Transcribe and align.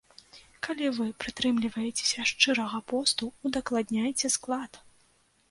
Калі 0.67 0.87
вы 0.95 1.05
прытрымліваецеся 1.23 2.25
шчырага 2.31 2.81
посту, 2.93 3.31
удакладняйце 3.51 4.27
склад! 4.39 4.83